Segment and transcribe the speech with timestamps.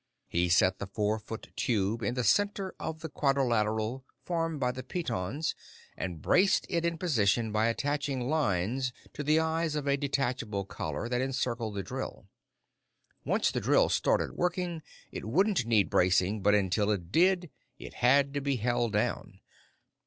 [0.27, 4.81] He set the four foot tube in the center of the quadrilateral formed by the
[4.81, 5.53] pitons
[5.95, 11.07] and braced it in position by attaching lines to the eyes on a detachable collar
[11.07, 12.27] that encircled the drill.
[13.25, 18.33] Once the drill started working, it wouldn't need bracing, but until it did, it had
[18.33, 19.39] to be held down.